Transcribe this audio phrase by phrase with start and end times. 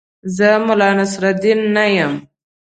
[0.35, 2.13] زه ملا نصرالدین نه یم.